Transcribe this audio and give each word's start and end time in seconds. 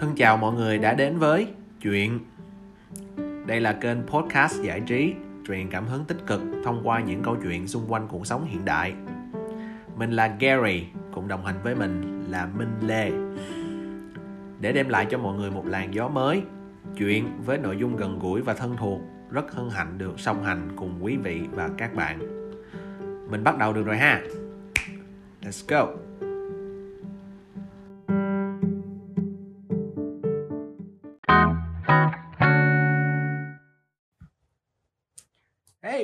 Thân 0.00 0.14
chào 0.16 0.36
mọi 0.36 0.54
người 0.54 0.78
đã 0.78 0.94
đến 0.94 1.18
với 1.18 1.48
Chuyện. 1.82 2.18
Đây 3.46 3.60
là 3.60 3.72
kênh 3.72 3.98
podcast 4.06 4.62
giải 4.62 4.80
trí 4.80 5.14
truyền 5.48 5.70
cảm 5.70 5.86
hứng 5.86 6.04
tích 6.04 6.16
cực 6.26 6.40
thông 6.64 6.80
qua 6.84 7.00
những 7.00 7.22
câu 7.22 7.36
chuyện 7.42 7.68
xung 7.68 7.92
quanh 7.92 8.08
cuộc 8.08 8.26
sống 8.26 8.44
hiện 8.44 8.64
đại. 8.64 8.94
Mình 9.96 10.10
là 10.10 10.36
Gary, 10.40 10.84
cùng 11.14 11.28
đồng 11.28 11.44
hành 11.44 11.54
với 11.62 11.74
mình 11.74 12.24
là 12.30 12.46
Minh 12.46 12.74
Lê. 12.80 13.10
Để 14.60 14.72
đem 14.72 14.88
lại 14.88 15.06
cho 15.10 15.18
mọi 15.18 15.36
người 15.36 15.50
một 15.50 15.66
làn 15.66 15.94
gió 15.94 16.08
mới 16.08 16.42
Chuyện 16.96 17.24
với 17.46 17.58
nội 17.58 17.76
dung 17.76 17.96
gần 17.96 18.18
gũi 18.18 18.40
và 18.42 18.54
thân 18.54 18.76
thuộc 18.76 19.00
Rất 19.30 19.52
hân 19.52 19.70
hạnh 19.70 19.98
được 19.98 20.20
song 20.20 20.44
hành 20.44 20.68
cùng 20.76 20.98
quý 21.00 21.16
vị 21.16 21.40
và 21.52 21.70
các 21.78 21.94
bạn. 21.94 22.18
Mình 23.30 23.44
bắt 23.44 23.58
đầu 23.58 23.72
được 23.72 23.86
rồi 23.86 23.96
ha. 23.96 24.22
Let's 25.42 25.64
go. 25.68 26.09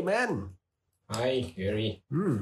Man, 0.06 0.55
Hi, 1.10 1.41
Gary. 1.56 2.02
hmm. 2.10 2.37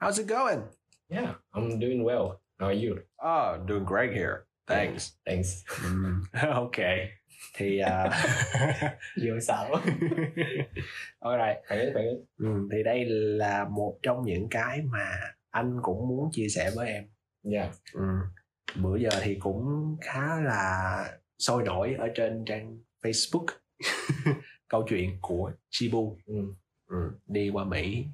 how's 0.00 0.18
it 0.18 0.26
going? 0.26 0.62
Yeah, 1.08 1.34
I'm 1.54 1.78
doing 1.80 2.04
well. 2.04 2.40
How 2.60 2.66
are 2.66 2.72
you? 2.84 2.98
Oh, 3.22 3.56
doing 3.66 3.84
great 3.84 4.12
here. 4.12 4.44
Thanks. 4.66 5.12
Thanks. 5.26 5.64
Mm, 5.84 6.22
ok. 6.64 6.76
Thì 7.54 7.80
uh, 7.82 8.12
Vừa 9.22 9.40
sợ. 9.40 9.68
Alright, 11.20 11.56
phản 11.68 11.78
ứng, 11.78 11.94
phản 11.94 12.04
ứng. 12.06 12.24
ừ, 12.38 12.68
thì 12.72 12.82
đây 12.82 13.04
là 13.08 13.64
một 13.64 13.98
trong 14.02 14.22
những 14.24 14.48
cái 14.50 14.82
mà 14.82 15.20
anh 15.50 15.78
cũng 15.82 16.08
muốn 16.08 16.30
chia 16.32 16.48
sẻ 16.48 16.70
với 16.74 16.88
em. 16.88 17.04
Yeah. 17.52 17.70
Ừ. 17.92 18.02
Bữa 18.82 18.96
giờ 18.96 19.10
thì 19.22 19.34
cũng 19.40 19.96
khá 20.00 20.40
là 20.40 21.18
sôi 21.38 21.62
nổi 21.62 21.94
ở 21.98 22.08
trên 22.14 22.44
trang 22.46 22.78
Facebook 23.02 23.46
câu 24.68 24.86
chuyện 24.88 25.18
của 25.20 25.52
Chibu 25.70 26.18
Ừ. 26.26 26.34
ừ, 26.88 27.10
đi 27.26 27.48
qua 27.48 27.64
Mỹ. 27.64 28.06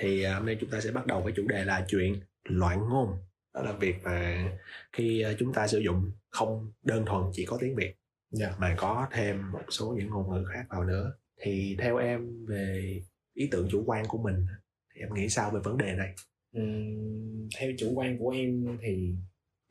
Thì 0.00 0.22
à, 0.22 0.34
hôm 0.34 0.46
nay 0.46 0.56
chúng 0.60 0.70
ta 0.70 0.80
sẽ 0.80 0.90
bắt 0.90 1.06
đầu 1.06 1.22
với 1.22 1.32
chủ 1.36 1.46
đề 1.48 1.64
là 1.64 1.84
chuyện 1.88 2.20
loạn 2.44 2.88
ngôn. 2.88 3.08
Đó 3.54 3.62
là 3.62 3.72
việc 3.72 3.94
mà 4.04 4.48
khi 4.92 5.20
à, 5.22 5.32
chúng 5.38 5.52
ta 5.52 5.66
sử 5.66 5.78
dụng 5.78 6.10
không 6.30 6.72
đơn 6.82 7.04
thuần 7.06 7.22
chỉ 7.32 7.44
có 7.44 7.58
tiếng 7.60 7.74
Việt 7.76 7.94
Yeah. 8.40 8.60
mà 8.60 8.74
có 8.78 9.06
thêm 9.12 9.52
một 9.52 9.62
số 9.68 9.94
những 9.98 10.10
ngôn 10.10 10.30
ngữ 10.30 10.44
khác 10.52 10.66
vào 10.68 10.84
nữa 10.84 11.12
thì 11.40 11.76
theo 11.80 11.96
em 11.96 12.46
về 12.46 13.00
ý 13.34 13.48
tưởng 13.50 13.68
chủ 13.70 13.82
quan 13.86 14.04
của 14.08 14.18
mình 14.18 14.46
thì 14.94 15.00
em 15.00 15.14
nghĩ 15.14 15.28
sao 15.28 15.50
về 15.50 15.60
vấn 15.64 15.78
đề 15.78 15.94
này 15.94 16.14
Ừm, 16.52 17.48
theo 17.58 17.70
chủ 17.78 17.92
quan 17.94 18.18
của 18.18 18.30
em 18.30 18.78
thì 18.80 19.14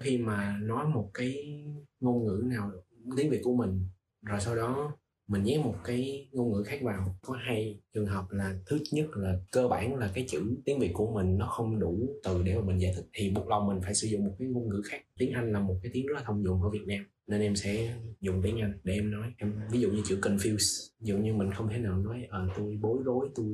khi 0.03 0.17
mà 0.17 0.57
nói 0.61 0.85
một 0.87 1.11
cái 1.13 1.63
ngôn 1.99 2.25
ngữ 2.25 2.43
nào 2.45 2.71
tiếng 3.17 3.29
Việt 3.29 3.41
của 3.43 3.55
mình 3.55 3.87
rồi 4.25 4.39
sau 4.39 4.55
đó 4.55 4.97
mình 5.29 5.43
nhét 5.43 5.59
một 5.59 5.75
cái 5.83 6.27
ngôn 6.31 6.51
ngữ 6.51 6.63
khác 6.63 6.79
vào 6.81 7.15
có 7.21 7.33
hai 7.33 7.79
trường 7.93 8.05
hợp 8.05 8.25
là 8.31 8.55
thứ 8.65 8.79
nhất 8.91 9.05
là 9.13 9.39
cơ 9.51 9.67
bản 9.67 9.95
là 9.95 10.11
cái 10.13 10.25
chữ 10.29 10.55
tiếng 10.65 10.79
Việt 10.79 10.91
của 10.93 11.11
mình 11.13 11.37
nó 11.37 11.45
không 11.45 11.79
đủ 11.79 12.09
từ 12.23 12.43
để 12.43 12.55
mà 12.55 12.61
mình 12.61 12.81
giải 12.81 12.93
thích. 12.95 13.05
Thì 13.13 13.29
buộc 13.29 13.47
lòng 13.47 13.67
mình 13.67 13.81
phải 13.81 13.95
sử 13.95 14.07
dụng 14.07 14.25
một 14.25 14.35
cái 14.39 14.47
ngôn 14.47 14.69
ngữ 14.69 14.81
khác. 14.85 15.01
Tiếng 15.17 15.33
Anh 15.33 15.51
là 15.51 15.59
một 15.59 15.75
cái 15.83 15.91
tiếng 15.93 16.07
rất 16.07 16.15
là 16.15 16.23
thông 16.25 16.43
dụng 16.43 16.63
ở 16.63 16.69
Việt 16.69 16.87
Nam 16.87 17.05
nên 17.27 17.41
em 17.41 17.55
sẽ 17.55 17.95
dùng 18.21 18.41
tiếng 18.43 18.61
Anh 18.61 18.79
để 18.83 18.93
em 18.93 19.11
nói. 19.11 19.33
Em 19.37 19.53
ví 19.71 19.79
dụ 19.79 19.91
như 19.91 20.01
chữ 20.05 20.19
confuse 20.21 20.89
ví 20.99 21.07
dụ 21.07 21.17
như 21.17 21.33
mình 21.33 21.51
không 21.51 21.69
thể 21.69 21.77
nào 21.77 21.97
nói 21.97 22.27
ờ 22.29 22.47
tôi 22.57 22.77
bối 22.81 22.97
rối 23.03 23.29
tôi 23.35 23.45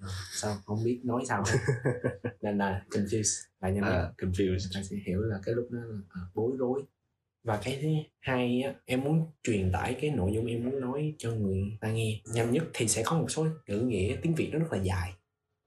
ờ, 0.00 0.08
sao 0.32 0.56
không 0.64 0.84
biết 0.84 1.00
nói 1.04 1.22
sao 1.28 1.44
nên 2.42 2.58
là 2.58 2.84
confuse 2.90 3.46
là 3.60 3.70
nhất 3.70 3.84
à, 3.84 4.12
confused. 4.18 4.48
Người 4.48 4.70
ta 4.74 4.82
sẽ 4.82 4.96
hiểu 5.06 5.20
là 5.20 5.40
cái 5.44 5.54
lúc 5.54 5.68
đó 5.70 5.78
là 5.78 5.98
à, 6.08 6.20
bối 6.34 6.52
rối 6.58 6.82
và 7.44 7.60
cái 7.64 7.78
thứ 7.82 7.88
hai 8.20 8.62
á, 8.62 8.74
em 8.84 9.00
muốn 9.00 9.26
truyền 9.42 9.72
tải 9.72 9.96
cái 10.00 10.10
nội 10.10 10.32
dung 10.34 10.46
em 10.46 10.64
muốn 10.64 10.80
nói 10.80 11.14
cho 11.18 11.30
người 11.30 11.78
ta 11.80 11.92
nghe. 11.92 12.20
Nhanh 12.24 12.52
nhất 12.52 12.64
thì 12.74 12.88
sẽ 12.88 13.02
có 13.06 13.18
một 13.18 13.30
số 13.30 13.46
ngữ 13.66 13.80
nghĩa 13.80 14.16
tiếng 14.22 14.34
việt 14.34 14.50
nó 14.52 14.58
rất 14.58 14.72
là 14.72 14.82
dài. 14.82 15.12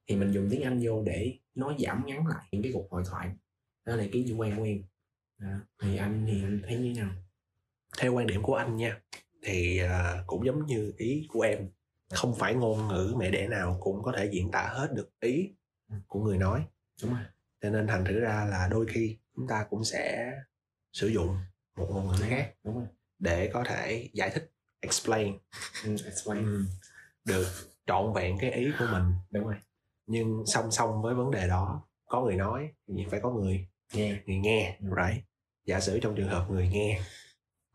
Thì 0.07 0.16
mình 0.16 0.31
dùng 0.31 0.47
tiếng 0.52 0.62
anh 0.62 0.79
vô 0.84 1.03
để 1.03 1.38
nói 1.56 1.75
giảm 1.79 2.03
ngắn 2.06 2.28
lại 2.28 2.46
những 2.52 2.63
cái 2.63 2.72
cuộc 2.74 2.91
hội 2.91 3.03
thoại. 3.09 3.29
Đó 3.85 3.96
là 3.96 4.06
cái 4.12 4.25
quan 4.38 4.57
của 4.57 4.63
em. 4.63 4.84
Đó. 5.40 5.47
thì 5.81 5.97
anh 5.97 6.25
thì 6.28 6.44
anh 6.44 6.62
thấy 6.68 6.78
như 6.78 6.94
thế 6.96 7.02
nào? 7.02 7.12
Theo 7.97 8.13
quan 8.13 8.28
điểm 8.28 8.41
của 8.41 8.56
anh 8.56 8.78
nha 8.78 9.02
thì 9.44 9.79
à, 9.79 10.23
cũng 10.28 10.46
giống 10.46 10.66
như 10.66 10.94
ý 10.97 11.28
của 11.29 11.41
em 11.41 11.69
không 12.09 12.35
phải 12.35 12.56
ngôn 12.56 12.88
ngữ 12.88 13.16
mẹ 13.18 13.31
đẻ 13.31 13.47
nào 13.47 13.78
cũng 13.79 14.03
có 14.03 14.13
thể 14.18 14.29
diễn 14.31 14.52
tả 14.52 14.69
hết 14.73 14.94
được 14.96 15.09
ý 15.19 15.50
của 16.07 16.19
người 16.19 16.38
nói. 16.38 16.66
Đúng 17.02 17.12
rồi. 17.12 17.23
Cho 17.62 17.69
nên 17.69 17.88
thành 17.88 18.06
thử 18.06 18.19
ra 18.19 18.47
là 18.50 18.68
đôi 18.72 18.85
khi 18.90 19.18
chúng 19.35 19.47
ta 19.47 19.66
cũng 19.69 19.84
sẽ 19.84 20.34
sử 20.94 21.07
dụng 21.07 21.38
một 21.78 21.88
ngôn 21.92 22.08
ngữ 22.08 22.14
khác. 22.30 22.54
đúng 22.64 22.76
rồi. 22.76 22.88
Để 23.20 23.50
có 23.54 23.64
thể 23.68 24.10
giải 24.14 24.30
thích 24.34 24.52
explain. 24.80 25.38
Ừ, 25.86 25.96
explain. 26.06 26.44
Ừ, 26.46 26.64
được 27.26 27.48
trọn 27.88 28.14
vẹn 28.14 28.38
cái 28.42 28.52
ý 28.52 28.72
của 28.80 28.88
mình. 28.92 29.04
Đúng 29.32 29.44
rồi. 29.46 29.56
Nhưng 30.08 30.44
song 30.46 30.72
song 30.72 31.02
với 31.02 31.16
vấn 31.16 31.32
đề 31.32 31.48
đó 31.48 31.84
có 32.06 32.22
người 32.22 32.36
nói 32.36 32.70
thì 32.88 33.06
phải 33.12 33.20
có 33.24 33.32
người. 33.32 33.68
Nghe. 33.94 34.18
Người 34.26 34.38
nghe 34.38 34.78
right? 34.82 35.24
Giả 35.66 35.80
sử 35.80 36.00
trong 36.00 36.16
trường 36.16 36.30
hợp 36.30 36.46
người 36.52 36.68
nghe 36.68 37.02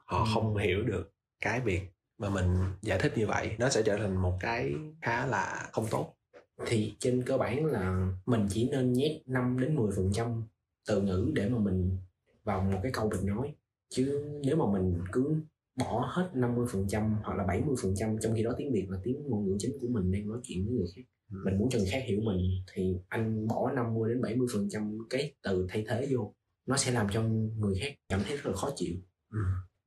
họ 0.05 0.19
Ừ. 0.19 0.25
không 0.34 0.57
hiểu 0.57 0.83
được 0.83 1.13
cái 1.41 1.61
việc 1.61 1.83
mà 2.19 2.31
mình 2.31 2.57
giải 2.83 2.99
thích 2.99 3.13
như 3.17 3.27
vậy 3.27 3.57
nó 3.59 3.69
sẽ 3.69 3.83
trở 3.83 3.97
thành 3.97 4.17
một 4.17 4.37
cái 4.41 4.73
khá 5.03 5.27
là 5.27 5.69
không 5.73 5.87
tốt. 5.91 6.15
Thì 6.67 6.97
trên 6.99 7.23
cơ 7.27 7.39
bản 7.39 7.67
là 7.67 8.09
mình 8.27 8.47
chỉ 8.51 8.69
nên 8.71 8.93
nhét 8.93 9.13
5 9.29 9.61
đến 9.61 9.77
10 9.77 9.93
phần 9.97 10.11
trăm 10.15 10.43
từ 10.87 11.01
ngữ 11.03 11.31
để 11.34 11.49
mà 11.49 11.59
mình 11.59 11.99
vào 12.45 12.61
một 12.61 12.79
cái 12.83 12.93
câu 12.93 13.11
mình 13.11 13.27
nói 13.27 13.55
chứ 13.94 14.25
nếu 14.44 14.56
mà 14.56 14.64
mình 14.72 14.98
cứ 15.12 15.34
bỏ 15.78 16.10
hết 16.12 16.30
50 16.34 16.66
phần 16.72 16.86
trăm 16.88 17.16
hoặc 17.22 17.34
là 17.38 17.44
70 17.47 17.75
phần 17.82 17.94
trăm 17.97 18.16
trong 18.20 18.34
khi 18.34 18.42
đó 18.42 18.53
tiếng 18.56 18.72
Việt 18.72 18.86
là 18.91 18.98
tiếng 19.03 19.22
ngôn 19.28 19.47
ngữ 19.47 19.56
chính 19.58 19.78
của 19.80 19.88
mình 19.88 20.12
đang 20.12 20.28
nói 20.28 20.38
chuyện 20.42 20.64
với 20.66 20.75
người 20.75 20.86
khác 20.97 21.03
Ừ. 21.32 21.38
mình 21.44 21.58
muốn 21.58 21.69
cho 21.70 21.78
người 21.78 21.88
khác 21.91 22.03
hiểu 22.06 22.20
mình 22.20 22.41
thì 22.72 22.97
anh 23.08 23.47
bỏ 23.48 23.72
50 23.72 24.08
đến 24.08 24.22
70 24.22 24.47
phần 24.53 24.69
trăm 24.70 24.98
cái 25.10 25.34
từ 25.42 25.66
thay 25.69 25.84
thế 25.88 26.08
vô 26.10 26.34
nó 26.66 26.76
sẽ 26.76 26.92
làm 26.92 27.06
cho 27.12 27.22
người 27.58 27.75
khác 27.80 27.94
cảm 28.08 28.20
thấy 28.26 28.36
rất 28.36 28.47
là 28.47 28.53
khó 28.56 28.70
chịu. 28.76 28.94
Ừ. 29.30 29.38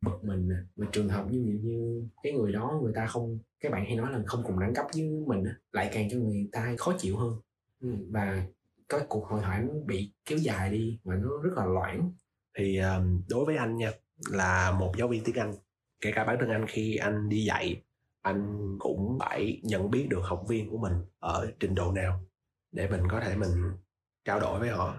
bực 0.06 0.24
mình 0.24 0.48
nè 0.48 0.56
và 0.76 0.88
trường 0.92 1.10
hợp 1.10 1.26
như 1.32 1.40
như, 1.40 1.60
như 1.64 2.04
cái 2.24 2.34
người 2.34 2.52
đó 2.52 2.80
người 2.84 2.94
ta 2.96 3.06
không 3.08 3.40
các 3.60 3.72
bạn 3.72 3.86
hay 3.86 3.96
nói 3.96 4.12
là 4.12 4.24
không 4.26 4.44
cùng 4.44 4.60
đẳng 4.60 4.74
cấp 4.74 4.86
với 4.94 5.10
mình 5.28 5.44
á, 5.44 5.56
lại 5.72 5.90
càng 5.94 6.10
cho 6.12 6.18
người 6.18 6.50
ta 6.52 6.76
khó 6.78 6.96
chịu 6.98 7.18
hơn. 7.18 7.34
Ừ, 7.82 7.90
và 8.10 8.48
cái 8.90 9.00
cuộc 9.10 9.26
hội 9.26 9.42
thoại 9.44 9.64
nó 9.64 9.74
bị 9.86 10.12
kéo 10.26 10.38
dài 10.38 10.72
đi 10.72 11.00
và 11.04 11.16
nó 11.16 11.30
rất 11.44 11.54
là 11.56 11.66
loãng 11.66 12.12
thì 12.58 12.78
um, 12.78 13.22
đối 13.30 13.46
với 13.46 13.58
anh 13.58 13.78
nha 13.78 13.92
là 14.32 14.72
một 14.72 14.94
giáo 14.98 15.08
viên 15.08 15.24
tiếng 15.24 15.36
Anh 15.36 15.54
kể 16.02 16.12
cả 16.12 16.24
bản 16.24 16.38
thân 16.40 16.50
anh 16.50 16.66
khi 16.68 16.96
anh 16.96 17.30
đi 17.30 17.44
dạy 17.44 17.82
anh 18.22 18.76
cũng 18.80 19.18
phải 19.20 19.60
nhận 19.64 19.92
biết 19.92 20.08
được 20.10 20.22
học 20.24 20.44
viên 20.48 20.70
của 20.70 20.78
mình 20.78 20.94
ở 21.20 21.52
trình 21.60 21.76
độ 21.76 21.92
nào 21.92 22.20
để 22.72 22.88
mình 22.88 23.02
có 23.10 23.20
thể 23.20 23.36
mình 23.36 23.52
trao 24.26 24.40
đổi 24.40 24.60
với 24.60 24.70
họ 24.70 24.96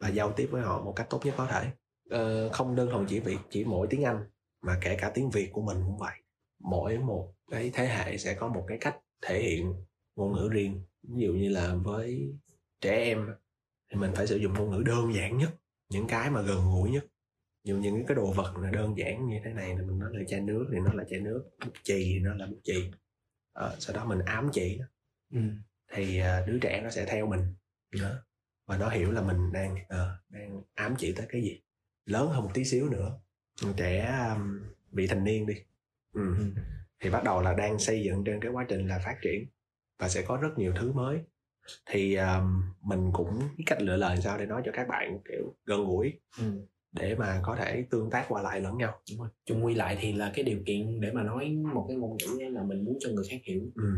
và 0.00 0.08
giao 0.08 0.32
tiếp 0.32 0.48
với 0.50 0.62
họ 0.62 0.82
một 0.82 0.92
cách 0.96 1.06
tốt 1.10 1.20
nhất 1.24 1.34
có 1.36 1.46
thể. 1.46 1.70
Ờ, 2.10 2.48
không 2.52 2.76
đơn 2.76 2.88
thuần 2.90 3.06
chỉ 3.08 3.20
việc 3.20 3.38
chỉ 3.50 3.64
mỗi 3.64 3.86
tiếng 3.90 4.04
Anh 4.04 4.24
mà 4.62 4.78
kể 4.80 4.96
cả 5.00 5.10
tiếng 5.14 5.30
Việt 5.30 5.50
của 5.52 5.62
mình 5.62 5.76
cũng 5.86 5.98
vậy. 5.98 6.18
Mỗi 6.58 6.98
một 6.98 7.34
cái 7.50 7.70
thế 7.74 7.86
hệ 7.86 8.16
sẽ 8.16 8.34
có 8.34 8.48
một 8.48 8.64
cái 8.68 8.78
cách 8.80 8.96
thể 9.22 9.42
hiện 9.42 9.74
ngôn 10.16 10.32
ngữ 10.32 10.48
riêng. 10.52 10.82
Ví 11.02 11.26
dụ 11.26 11.32
như 11.32 11.48
là 11.48 11.74
với 11.74 12.34
trẻ 12.80 12.96
em 12.96 13.28
thì 13.90 13.96
mình 13.96 14.12
phải 14.14 14.26
sử 14.26 14.36
dụng 14.36 14.54
ngôn 14.54 14.70
ngữ 14.70 14.82
đơn 14.86 15.14
giản 15.14 15.38
nhất 15.38 15.50
những 15.90 16.06
cái 16.06 16.30
mà 16.30 16.42
gần 16.42 16.58
gũi 16.64 16.90
nhất 16.90 17.06
dù 17.64 17.76
những 17.76 18.06
cái 18.06 18.14
đồ 18.14 18.32
vật 18.32 18.56
là 18.56 18.70
đơn 18.70 18.96
giản 18.96 19.28
như 19.28 19.40
thế 19.44 19.52
này 19.52 19.76
là 19.76 19.82
mình 19.82 19.98
nói 19.98 20.10
là 20.12 20.24
chai 20.28 20.40
nước 20.40 20.68
thì 20.72 20.78
nó 20.78 20.92
là 20.92 21.04
chai 21.10 21.20
nước 21.20 21.50
bút 21.64 21.72
chì 21.82 22.04
thì 22.04 22.18
nó 22.18 22.34
là 22.34 22.46
bút 22.46 22.60
chì 22.64 22.90
ờ, 23.52 23.76
sau 23.78 23.96
đó 23.96 24.04
mình 24.04 24.18
ám 24.18 24.48
chỉ 24.52 24.78
nó, 24.78 24.86
ừ. 25.32 25.40
thì 25.92 26.18
à, 26.18 26.44
đứa 26.46 26.58
trẻ 26.58 26.80
nó 26.84 26.90
sẽ 26.90 27.06
theo 27.06 27.26
mình 27.26 27.40
đó. 28.00 28.10
và 28.66 28.78
nó 28.78 28.88
hiểu 28.88 29.12
là 29.12 29.22
mình 29.22 29.52
đang 29.52 29.76
ờ, 29.88 30.18
đang 30.28 30.62
ám 30.74 30.94
chỉ 30.98 31.12
tới 31.16 31.26
cái 31.28 31.42
gì 31.42 31.60
lớn 32.06 32.28
hơn 32.28 32.42
một 32.44 32.50
tí 32.54 32.64
xíu 32.64 32.88
nữa 32.88 33.20
trẻ 33.76 34.24
um, 34.34 34.60
bị 34.90 35.06
thành 35.06 35.24
niên 35.24 35.46
đi 35.46 35.54
ừ. 36.12 36.34
Ừ. 36.38 36.44
thì 37.00 37.10
bắt 37.10 37.24
đầu 37.24 37.42
là 37.42 37.54
đang 37.54 37.78
xây 37.78 38.02
dựng 38.04 38.24
trên 38.24 38.40
cái 38.40 38.50
quá 38.50 38.66
trình 38.68 38.88
là 38.88 38.98
phát 38.98 39.16
triển 39.22 39.46
và 39.98 40.08
sẽ 40.08 40.22
có 40.22 40.36
rất 40.36 40.50
nhiều 40.56 40.72
thứ 40.76 40.92
mới 40.92 41.18
thì 41.86 42.14
um, 42.14 42.62
mình 42.82 43.10
cũng 43.12 43.38
biết 43.56 43.64
cách 43.66 43.82
lựa 43.82 43.96
lời 43.96 44.16
sao 44.20 44.38
để 44.38 44.46
nói 44.46 44.62
cho 44.64 44.72
các 44.74 44.88
bạn 44.88 45.18
kiểu 45.28 45.54
gần 45.64 45.84
gũi 45.84 46.12
Ừ. 46.38 46.44
để 46.92 47.14
mà 47.14 47.40
có 47.44 47.56
thể 47.56 47.84
tương 47.90 48.10
tác 48.10 48.24
qua 48.28 48.42
lại 48.42 48.60
lẫn 48.60 48.78
nhau 48.78 49.00
Đúng 49.10 49.18
rồi. 49.20 49.28
chung 49.46 49.64
quy 49.64 49.74
lại 49.74 49.96
thì 50.00 50.12
là 50.12 50.30
cái 50.34 50.44
điều 50.44 50.58
kiện 50.66 51.00
để 51.00 51.12
mà 51.12 51.22
nói 51.22 51.48
một 51.74 51.84
cái 51.88 51.96
ngôn 51.96 52.16
ngữ 52.16 52.44
là 52.50 52.62
mình 52.62 52.84
muốn 52.84 52.98
cho 53.00 53.10
người 53.10 53.24
khác 53.30 53.36
hiểu 53.44 53.60
ừ. 53.74 53.94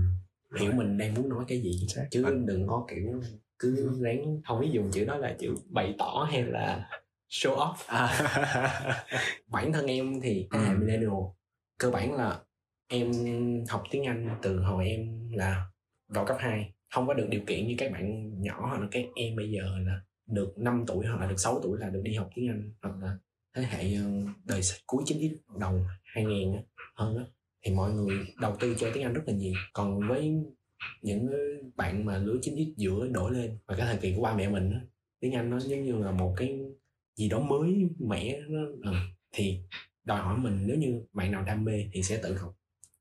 hiểu 0.59 0.73
mình 0.73 0.99
đang 0.99 1.15
muốn 1.15 1.29
nói 1.29 1.45
cái 1.49 1.61
gì 1.63 1.87
xác. 1.89 2.07
chứ 2.11 2.25
Và- 2.25 2.31
đừng 2.47 2.67
có 2.67 2.87
kiểu 2.91 3.21
cứ 3.59 3.99
ráng 4.01 4.41
không 4.45 4.61
biết 4.61 4.69
dùng 4.73 4.91
chữ 4.91 5.05
đó 5.05 5.17
là 5.17 5.37
chữ 5.39 5.55
bày 5.71 5.95
tỏ 5.99 6.29
hay 6.31 6.43
là 6.43 6.89
show 7.31 7.57
off 7.57 7.75
à, 7.87 8.09
bản 9.49 9.73
thân 9.73 9.87
em 9.87 10.21
thì 10.23 10.47
Ừ. 10.51 10.59
millennial 10.79 11.11
cơ 11.79 11.91
bản 11.91 12.15
là 12.15 12.41
em 12.89 13.13
học 13.69 13.83
tiếng 13.91 14.05
Anh 14.05 14.29
từ 14.43 14.61
hồi 14.61 14.89
em 14.89 15.31
là 15.33 15.67
vào 16.09 16.27
cấp 16.27 16.37
2 16.41 16.73
không 16.93 17.07
có 17.07 17.15
được 17.15 17.27
điều 17.31 17.41
kiện 17.47 17.67
như 17.67 17.75
các 17.79 17.93
bạn 17.93 18.35
nhỏ 18.43 18.67
hoặc 18.69 18.81
là 18.81 18.89
các 18.91 19.05
em 19.15 19.37
bây 19.37 19.51
giờ 19.51 19.79
là 19.87 20.01
được 20.27 20.59
5 20.59 20.85
tuổi 20.87 21.07
hoặc 21.07 21.21
là 21.21 21.27
được 21.27 21.39
6 21.39 21.61
tuổi 21.63 21.79
là 21.79 21.89
được 21.89 22.01
đi 22.05 22.15
học 22.15 22.31
tiếng 22.35 22.49
Anh 22.49 22.73
hoặc 22.83 22.95
là 23.01 23.19
thế 23.57 23.63
hệ 23.63 23.95
ờ, 23.95 24.11
đời 24.45 24.61
cuối 24.87 25.03
9x 25.07 25.35
đầu 25.59 25.87
2000 26.05 26.53
hơn 26.95 27.17
á 27.17 27.25
thì 27.65 27.73
mọi 27.73 27.93
người 27.93 28.19
đầu 28.41 28.57
tư 28.61 28.75
cho 28.79 28.91
tiếng 28.95 29.03
Anh 29.03 29.13
rất 29.13 29.23
là 29.27 29.35
nhiều. 29.35 29.53
Còn 29.73 30.09
với 30.09 30.33
những 31.03 31.27
ờ, 31.27 31.39
bạn 31.77 32.05
mà 32.05 32.19
lứa 32.19 32.39
9x 32.43 32.75
giữa 32.77 33.09
đổi 33.09 33.33
lên 33.33 33.59
và 33.67 33.77
cái 33.77 33.87
thời 33.87 33.97
kỳ 33.97 34.15
của 34.17 34.23
ba 34.23 34.35
mẹ 34.37 34.49
mình 34.49 34.71
á, 34.71 34.81
tiếng 35.21 35.33
Anh 35.33 35.51
nó 35.51 35.61
giống 35.61 35.85
như 35.85 36.05
là 36.05 36.11
một 36.11 36.35
cái 36.37 36.61
gì 37.17 37.29
đó 37.29 37.41
mới 37.41 37.89
mẻ 37.99 38.41
nó 38.49 38.61
ừ, 38.83 38.93
thì 39.33 39.61
đòi 40.05 40.21
hỏi 40.21 40.39
mình 40.39 40.65
nếu 40.67 40.77
như 40.77 41.03
bạn 41.13 41.33
nào 41.33 41.45
đam 41.45 41.65
mê 41.65 41.89
thì 41.93 42.03
sẽ 42.03 42.21
tự 42.23 42.37
học. 42.37 42.55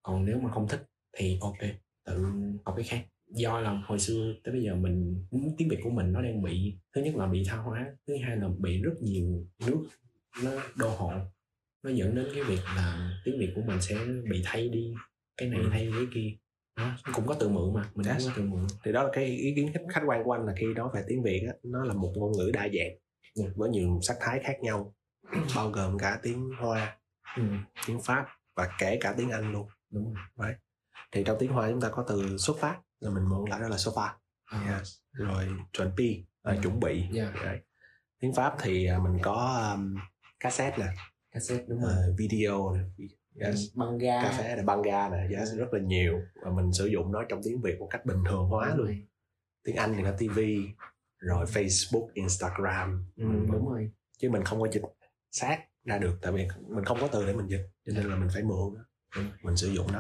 Còn 0.04 0.26
nếu 0.26 0.40
mà 0.40 0.52
không 0.52 0.68
thích 0.68 0.86
thì 1.18 1.38
ok 1.42 1.58
tự 2.06 2.26
học 2.66 2.76
cái 2.78 2.86
khác 2.86 3.06
do 3.36 3.60
là 3.60 3.82
hồi 3.86 4.00
xưa 4.00 4.34
tới 4.44 4.52
bây 4.54 4.64
giờ 4.64 4.76
mình 4.76 5.26
tiếng 5.58 5.70
việt 5.70 5.80
của 5.84 5.90
mình 5.90 6.12
nó 6.14 6.22
đang 6.22 6.42
bị 6.42 6.78
thứ 6.96 7.02
nhất 7.04 7.16
là 7.16 7.26
bị 7.28 7.44
tha 7.48 7.58
hóa 7.58 7.86
thứ 8.08 8.14
hai 8.28 8.38
là 8.38 8.48
bị 8.60 8.82
rất 8.82 8.94
nhiều 9.02 9.46
nước 9.68 9.88
nó 10.44 10.52
đô 10.76 10.90
hộ. 10.90 11.12
Nó 11.84 11.90
dẫn 11.90 12.16
đến 12.16 12.26
cái 12.36 12.44
việc 12.44 12.60
là 12.76 13.12
tiếng 13.26 13.40
việt 13.40 13.52
của 13.56 13.62
mình 13.62 13.82
sẽ 13.82 13.96
bị 14.30 14.42
thay 14.46 14.70
đi 14.70 14.94
cái 15.38 15.50
này 15.50 15.60
Ừ. 15.60 15.68
thay 15.72 15.90
cái 15.96 16.06
kia. 16.14 16.30
Đó 16.78 16.96
cũng 17.14 17.28
có 17.28 17.36
từ 17.40 17.50
mượn 17.50 17.74
mà 17.74 17.90
mình 17.96 18.08
Yes. 18.08 18.18
cũng 18.18 18.28
có 18.28 18.34
từ 18.38 18.44
mượn. 18.50 18.68
Thì 18.86 18.92
đó 18.92 19.04
là 19.04 19.10
cái 19.14 19.26
ý 19.26 19.54
kiến 19.56 19.72
khách- 19.74 19.86
khách 19.90 20.02
quan 20.06 20.24
của 20.24 20.32
anh 20.32 20.46
là 20.46 20.54
khi 20.58 20.66
nói 20.76 20.90
về 20.94 21.04
tiếng 21.08 21.24
việt 21.24 21.44
á, 21.48 21.54
nó 21.64 21.84
là 21.84 21.94
một 21.94 22.14
ngôn 22.16 22.32
ngữ 22.32 22.52
đa 22.54 22.62
dạng 22.74 22.98
Ừ. 23.36 23.44
với 23.56 23.70
nhiều 23.70 24.00
sắc 24.02 24.18
thái 24.20 24.40
khác 24.44 24.58
nhau 24.62 24.94
bao 25.56 25.70
gồm 25.70 25.98
cả 25.98 26.20
tiếng 26.24 26.50
hoa 26.60 26.98
ừ, 27.38 27.44
tiếng 27.88 28.02
pháp 28.02 28.26
và 28.56 28.70
kể 28.80 28.98
cả 29.02 29.14
tiếng 29.18 29.30
anh 29.30 29.52
luôn. 29.52 29.68
Đúng 29.90 30.14
rồi. 30.38 30.54
Thì 31.12 31.24
trong 31.26 31.38
tiếng 31.40 31.52
hoa 31.52 31.70
chúng 31.72 31.82
ta 31.82 31.90
có 31.92 32.06
từ 32.10 32.38
xuất 32.38 32.58
phát 32.58 32.80
là 33.02 33.10
mình 33.12 33.30
mượn 33.30 33.50
lại 33.50 33.60
đó 33.62 33.68
là 33.68 33.78
xuất 33.78 33.92
phát 33.96 34.16
à, 34.46 34.78
yes. 34.80 34.98
rồi 35.12 35.48
chuẩn 35.74 35.96
bị 35.96 36.26
là 36.44 36.54
Ừ. 36.54 36.60
chuẩn 36.64 36.80
bị. 36.80 37.06
Yeah, 37.16 37.34
Đấy. 37.44 37.60
tiếng 38.20 38.34
pháp 38.34 38.56
thì 38.62 38.86
à, 38.86 39.00
mình 39.00 39.18
có 39.24 39.68
um, 39.76 39.96
cassette 40.40 40.78
nè. 40.78 40.86
Cassette 41.32 41.66
đúng 41.68 41.82
rồi. 41.82 41.92
ờ, 41.94 42.14
video 42.18 42.74
nè. 42.76 43.06
Yes. 43.46 43.60
băng 43.76 43.98
ga 43.98 44.22
cà 44.24 44.32
phê 44.38 44.56
nè 44.56 44.64
băng 44.64 44.82
ga 44.82 45.10
nè. 45.10 45.38
Yes, 45.38 45.54
rất 45.58 45.74
là 45.74 45.80
nhiều. 45.80 46.22
Và 46.46 46.52
mình 46.52 46.74
sử 46.74 46.86
dụng 46.86 47.12
nó 47.12 47.24
trong 47.30 47.42
tiếng 47.44 47.62
việt 47.62 47.80
một 47.80 47.88
cách 47.90 48.06
bình 48.06 48.18
thường 48.30 48.46
hóa 48.50 48.68
luôn. 48.76 48.86
rồi. 48.88 49.08
tiếng 49.64 49.76
anh 49.76 49.94
thì 49.98 50.02
là 50.04 50.12
tv 50.12 50.40
rồi 51.18 51.46
facebook 51.46 52.08
instagram. 52.14 53.06
Ừ, 53.16 53.26
Mình- 53.26 53.52
đúng 53.52 53.70
rồi. 53.70 53.92
Chứ 54.18 54.30
mình 54.30 54.44
không 54.44 54.62
có 54.62 54.68
dịch 54.72 54.82
sát 55.32 55.60
ra 55.86 55.98
được 55.98 56.18
tại 56.22 56.32
vì 56.32 56.48
mình 56.68 56.86
không 56.86 56.98
có 57.02 57.08
từ 57.12 57.26
để 57.26 57.34
mình 57.34 57.48
dịch 57.48 57.70
cho 57.86 57.94
nên 57.96 58.06
là 58.06 58.16
mình 58.16 58.30
phải 58.34 58.44
mượn 58.44 58.74
nó 58.76 59.22
mình 59.44 59.58
sử 59.58 59.68
dụng 59.68 59.92
nó 59.92 60.00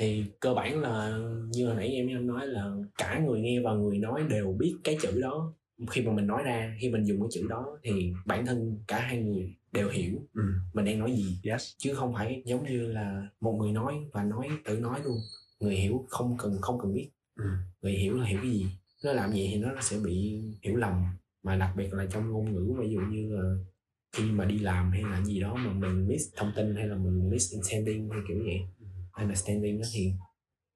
thì 0.00 0.24
cơ 0.40 0.54
bản 0.54 0.80
là 0.80 1.18
như 1.52 1.66
hồi 1.66 1.76
nãy 1.76 1.88
em 1.88 2.08
anh 2.08 2.26
nói 2.26 2.46
là 2.46 2.76
cả 2.98 3.18
người 3.18 3.40
nghe 3.40 3.60
và 3.60 3.74
người 3.74 3.98
nói 3.98 4.22
đều 4.30 4.52
biết 4.52 4.76
cái 4.84 4.96
chữ 5.02 5.20
đó. 5.20 5.54
Khi 5.90 6.02
mà 6.02 6.12
mình 6.12 6.26
nói 6.26 6.42
ra 6.42 6.76
khi 6.80 6.90
mình 6.90 7.04
dùng 7.04 7.20
cái 7.20 7.28
chữ 7.30 7.46
đó 7.48 7.78
thì 7.82 8.12
bản 8.26 8.46
thân 8.46 8.78
cả 8.86 9.00
hai 9.00 9.22
người 9.22 9.54
đều 9.72 9.88
hiểu 9.88 10.14
ừ. 10.34 10.42
mình 10.74 10.84
đang 10.84 10.98
nói 10.98 11.12
gì. 11.12 11.40
Yes. 11.42 11.74
Chứ 11.78 11.94
không 11.94 12.14
phải 12.14 12.42
giống 12.44 12.64
như 12.64 12.86
là 12.86 13.28
một 13.40 13.58
người 13.60 13.72
nói 13.72 13.94
và 14.12 14.24
nói 14.24 14.48
tự 14.64 14.80
nói 14.80 15.00
luôn. 15.04 15.18
Người 15.60 15.74
hiểu 15.74 16.06
không 16.08 16.36
cần 16.38 16.58
không 16.60 16.78
cần 16.82 16.94
biết. 16.94 17.08
Ừ. 17.36 17.44
người 17.82 17.92
hiểu 17.92 18.18
là 18.18 18.26
hiểu 18.26 18.38
cái 18.42 18.50
gì. 18.50 18.66
Nó 19.04 19.12
làm 19.12 19.32
gì 19.32 19.48
thì 19.52 19.60
nó 19.60 19.68
sẽ 19.80 19.96
bị 20.04 20.42
hiểu 20.62 20.76
lầm. 20.76 21.04
Mà 21.42 21.56
đặc 21.56 21.70
biệt 21.76 21.94
là 21.94 22.06
trong 22.06 22.30
ngôn 22.30 22.52
ngữ 22.52 22.74
ví 22.80 22.90
dụ 22.90 23.00
như 23.00 23.36
là 23.36 23.56
khi 24.16 24.24
mà 24.30 24.44
đi 24.44 24.58
làm 24.58 24.90
hay 24.90 25.02
là 25.02 25.24
gì 25.24 25.40
đó 25.40 25.54
mà 25.54 25.72
mình 25.72 26.08
miss 26.08 26.34
thông 26.36 26.52
tin 26.56 26.76
hay 26.76 26.86
là 26.86 26.96
mình 26.96 27.30
misunderstanding 27.30 28.10
hay 28.10 28.20
kiểu 28.28 28.38
vậy 28.44 28.60
understanding 29.12 29.80
đó 29.80 29.86
thì 29.92 30.12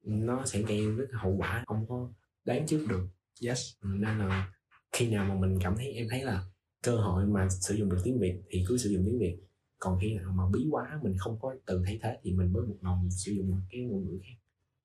nó 0.02 0.46
sẽ 0.46 0.62
gây 0.62 0.90
rất 0.90 1.06
hậu 1.12 1.36
quả 1.38 1.64
không 1.66 1.86
có 1.88 2.12
đoán 2.44 2.66
trước 2.66 2.86
được. 2.88 3.08
Yes. 3.42 3.72
Ừ, 3.80 3.88
nên 3.98 4.18
là 4.18 4.52
khi 4.92 5.10
nào 5.10 5.24
mà 5.24 5.34
mình 5.34 5.58
cảm 5.62 5.76
thấy 5.76 5.92
em 5.92 6.06
thấy 6.10 6.22
là 6.22 6.44
cơ 6.82 6.96
hội 6.96 7.26
mà 7.26 7.48
sử 7.48 7.74
dụng 7.74 7.88
được 7.88 8.00
tiếng 8.04 8.18
việt 8.18 8.40
thì 8.50 8.64
cứ 8.68 8.78
sử 8.78 8.90
dụng 8.90 9.02
tiếng 9.06 9.18
việt. 9.18 9.36
Còn 9.78 9.98
khi 10.00 10.14
nào 10.14 10.32
mà 10.32 10.44
bí 10.52 10.66
quá 10.70 10.98
mình 11.02 11.16
không 11.18 11.38
có 11.40 11.54
từ 11.66 11.82
thay 11.86 11.98
thế 12.02 12.18
thì 12.22 12.32
mình 12.32 12.52
mới 12.52 12.62
buộc 12.62 12.84
lòng 12.84 13.08
sử 13.10 13.32
dụng 13.32 13.50
một 13.50 13.60
cái 13.70 13.80
ngôn 13.80 14.04
ngữ 14.04 14.18
khác. 14.22 14.34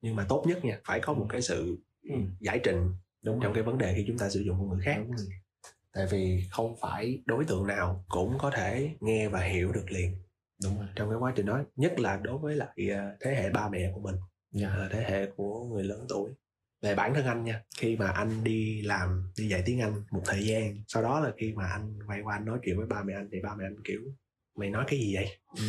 Nhưng 0.01 0.15
mà 0.15 0.25
tốt 0.29 0.43
nhất 0.47 0.65
nha 0.65 0.79
phải 0.85 0.99
có 0.99 1.13
một 1.13 1.25
cái 1.29 1.41
sự 1.41 1.77
ừ. 2.03 2.15
giải 2.39 2.59
trình 2.63 2.93
đúng 3.21 3.35
trong 3.35 3.53
rồi. 3.53 3.53
cái 3.53 3.63
vấn 3.63 3.77
đề 3.77 3.93
khi 3.95 4.03
chúng 4.07 4.17
ta 4.17 4.29
sử 4.29 4.39
dụng 4.39 4.57
ngôn 4.57 4.69
ngữ 4.69 4.83
khác. 4.83 4.97
Tại 5.93 6.05
vì 6.11 6.43
không 6.51 6.75
phải 6.81 7.21
đối 7.25 7.45
tượng 7.45 7.67
nào 7.67 8.05
cũng 8.09 8.37
có 8.39 8.51
thể 8.55 8.95
nghe 8.99 9.29
và 9.29 9.39
hiểu 9.39 9.71
được 9.71 9.91
liền 9.91 10.15
đúng 10.63 10.77
rồi. 10.77 10.87
Trong 10.95 11.09
cái 11.09 11.17
quá 11.19 11.33
trình 11.35 11.45
đó 11.45 11.63
nhất 11.75 11.99
là 11.99 12.17
đối 12.17 12.37
với 12.37 12.55
lại 12.55 12.89
ờ, 12.89 13.15
thế 13.19 13.35
hệ 13.35 13.49
ba 13.49 13.69
mẹ 13.69 13.91
của 13.93 14.01
mình 14.01 14.15
dạ. 14.51 14.69
ờ, 14.69 14.89
thế 14.91 15.03
hệ 15.09 15.25
của 15.35 15.63
người 15.63 15.83
lớn 15.83 16.05
tuổi. 16.09 16.31
Về 16.81 16.95
bản 16.95 17.13
thân 17.13 17.25
anh 17.25 17.43
nha 17.43 17.63
khi 17.77 17.95
mà 17.95 18.07
anh 18.07 18.43
đi 18.43 18.81
làm 18.81 19.31
đi 19.37 19.47
dạy 19.47 19.63
tiếng 19.65 19.81
anh 19.81 19.93
một 20.11 20.21
thời 20.25 20.45
gian 20.45 20.83
sau 20.87 21.03
đó 21.03 21.19
là 21.19 21.31
khi 21.37 21.53
mà 21.53 21.67
anh 21.67 21.99
quay 22.07 22.21
qua 22.21 22.35
anh 22.35 22.45
nói 22.45 22.59
chuyện 22.63 22.77
với 22.77 22.87
ba 22.87 23.03
mẹ 23.03 23.13
anh 23.13 23.29
thì 23.31 23.41
ba 23.43 23.55
mẹ 23.55 23.65
anh 23.65 23.75
kiểu 23.83 24.01
mày 24.55 24.69
nói 24.69 24.85
cái 24.87 24.99
gì 24.99 25.15
vậy? 25.15 25.37
Ừ. 25.55 25.63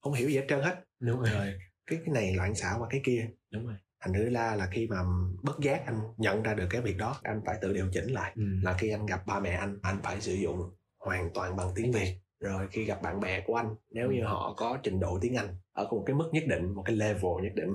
không 0.00 0.12
hiểu 0.12 0.28
gì 0.28 0.36
hết 0.36 0.46
trơn 0.48 0.60
hết. 0.60 0.84
Đúng 1.00 1.20
rồi. 1.20 1.58
Cái 1.86 1.98
cái 2.06 2.14
này 2.14 2.34
loạn 2.34 2.54
xạo 2.54 2.78
qua 2.78 2.88
cái 2.90 3.00
kia. 3.04 3.28
Đúng 3.50 3.66
rồi. 3.66 3.76
Thành 4.00 4.14
thử 4.14 4.30
ra 4.30 4.54
là 4.54 4.68
khi 4.72 4.86
mà 4.86 4.96
bất 5.42 5.60
giác 5.60 5.86
anh 5.86 6.00
nhận 6.16 6.42
ra 6.42 6.54
được 6.54 6.66
cái 6.70 6.80
việc 6.80 6.96
đó 6.96 7.20
anh 7.22 7.40
phải 7.46 7.58
tự 7.60 7.72
điều 7.72 7.88
chỉnh 7.92 8.06
lại 8.12 8.32
ừ. 8.36 8.42
là 8.62 8.76
khi 8.78 8.90
anh 8.90 9.06
gặp 9.06 9.26
ba 9.26 9.40
mẹ 9.40 9.50
anh 9.50 9.78
anh 9.82 10.00
phải 10.02 10.20
sử 10.20 10.34
dụng 10.34 10.70
hoàn 10.98 11.30
toàn 11.34 11.56
bằng 11.56 11.68
tiếng 11.74 11.92
việt 11.92 12.18
rồi 12.40 12.66
khi 12.70 12.84
gặp 12.84 13.02
bạn 13.02 13.20
bè 13.20 13.40
của 13.46 13.54
anh 13.54 13.74
nếu 13.90 14.10
như 14.10 14.24
họ 14.24 14.54
có 14.56 14.78
trình 14.82 15.00
độ 15.00 15.18
tiếng 15.22 15.34
anh 15.36 15.48
ở 15.72 15.88
một 15.90 16.02
cái 16.06 16.16
mức 16.16 16.28
nhất 16.32 16.44
định 16.48 16.74
một 16.74 16.82
cái 16.86 16.96
level 16.96 17.32
nhất 17.42 17.52
định. 17.54 17.74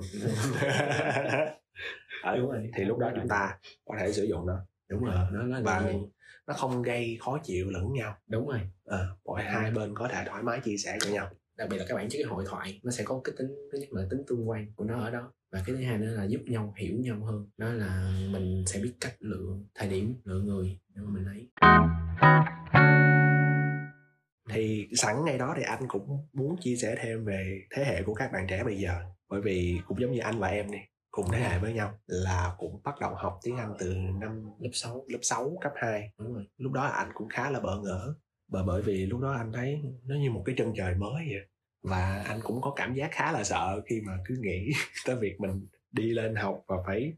Ở- 2.22 2.36
Đúng 2.38 2.50
rồi. 2.50 2.70
thì 2.76 2.84
lúc 2.84 2.98
đó 2.98 3.10
chúng 3.14 3.28
ta 3.28 3.58
có 3.84 3.96
thể 4.00 4.12
sử 4.12 4.24
dụng 4.24 4.46
nó. 4.46 4.66
Đúng 4.88 5.04
rồi. 5.04 5.14
Ờ, 5.14 5.28
nó 5.32 5.42
nó 5.42 5.60
và 5.64 5.80
là 5.80 5.92
nó 6.46 6.54
không 6.54 6.82
gây 6.82 7.16
khó 7.20 7.38
chịu 7.44 7.70
lẫn 7.70 7.92
nhau. 7.92 8.14
Đúng 8.28 8.48
rồi. 8.48 8.60
Ờ, 8.84 9.16
mỗi 9.24 9.42
hai 9.42 9.70
bên 9.70 9.94
có 9.94 10.08
thể 10.08 10.24
thoải 10.26 10.42
mái 10.42 10.60
chia 10.60 10.76
sẻ 10.76 10.98
cho 11.00 11.10
nhau. 11.10 11.30
Đặc 11.56 11.68
biệt 11.70 11.78
là 11.78 11.84
các 11.88 11.94
bạn 11.94 12.08
trước 12.08 12.18
cái 12.18 12.26
hội 12.26 12.44
thoại 12.48 12.80
nó 12.82 12.90
sẽ 12.90 13.04
có 13.04 13.20
cái 13.24 13.34
tính 13.38 13.48
thứ 13.72 13.78
nhất 13.78 13.88
là 13.92 14.02
tính 14.10 14.22
tương 14.28 14.48
quan 14.48 14.72
của 14.76 14.84
nó 14.84 15.00
ở 15.00 15.10
đó. 15.10 15.32
Và 15.52 15.62
cái 15.66 15.76
thứ 15.76 15.84
hai 15.84 15.98
nữa 15.98 16.10
là 16.16 16.24
giúp 16.24 16.40
nhau 16.46 16.74
hiểu 16.76 16.96
nhau 17.00 17.16
hơn. 17.24 17.48
Đó 17.56 17.66
là 17.72 18.10
mình 18.32 18.64
sẽ 18.66 18.80
biết 18.82 18.92
cách 19.00 19.14
lựa 19.20 19.56
thời 19.74 19.88
điểm 19.88 20.14
lựa 20.24 20.40
người 20.40 20.78
để 20.94 21.02
mà 21.04 21.10
mình 21.10 21.24
lấy 21.26 21.48
thì 24.50 24.88
sẵn 24.96 25.24
ngay 25.24 25.38
đó 25.38 25.54
thì 25.56 25.62
anh 25.62 25.88
cũng 25.88 26.26
muốn 26.32 26.56
chia 26.60 26.76
sẻ 26.76 26.96
thêm 27.02 27.24
về 27.24 27.60
thế 27.70 27.84
hệ 27.84 28.02
của 28.02 28.14
các 28.14 28.32
bạn 28.32 28.46
trẻ 28.48 28.64
bây 28.64 28.76
giờ. 28.78 29.04
Bởi 29.28 29.40
vì 29.40 29.80
cũng 29.86 30.00
giống 30.00 30.12
như 30.12 30.20
anh 30.20 30.38
và 30.38 30.48
em 30.48 30.70
đi 30.70 30.78
cùng 31.10 31.26
thế 31.32 31.38
hệ 31.38 31.58
với 31.58 31.72
nhau 31.72 31.98
là 32.06 32.54
cũng 32.58 32.80
bắt 32.84 32.94
đầu 33.00 33.14
học 33.14 33.38
tiếng 33.42 33.56
Anh 33.56 33.74
từ 33.78 33.94
năm 34.20 34.44
lớp 34.58 34.70
6 34.72 35.04
lớp 35.08 35.18
6, 35.22 35.58
cấp 35.60 35.72
2 35.76 36.10
đúng 36.18 36.34
rồi. 36.34 36.44
Lúc 36.56 36.72
đó 36.72 36.82
anh 36.82 37.10
cũng 37.14 37.28
khá 37.28 37.50
là 37.50 37.60
bỡ 37.60 37.80
ngỡ 37.80 38.14
bởi 38.48 38.62
bởi 38.66 38.82
vì 38.82 39.06
lúc 39.06 39.20
đó 39.20 39.32
anh 39.32 39.52
thấy 39.52 39.82
nó 40.04 40.14
như 40.14 40.30
một 40.30 40.42
cái 40.46 40.54
chân 40.58 40.72
trời 40.76 40.94
mới 40.94 41.24
vậy. 41.28 41.46
Và 41.82 42.24
anh 42.28 42.40
cũng 42.42 42.60
có 42.60 42.72
cảm 42.76 42.94
giác 42.94 43.08
khá 43.12 43.32
là 43.32 43.44
sợ 43.44 43.80
khi 43.86 44.00
mà 44.06 44.18
cứ 44.24 44.34
nghĩ 44.42 44.70
tới 45.06 45.16
việc 45.16 45.40
mình 45.40 45.66
đi 45.92 46.10
lên 46.10 46.34
học 46.34 46.64
và 46.66 46.76
phải 46.86 47.12